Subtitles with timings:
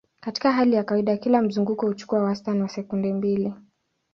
[0.19, 3.53] Katika hali ya kawaida, kila mzunguko huchukua wastani wa sekunde mbili.